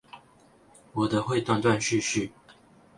[0.93, 2.31] 我的會斷斷續續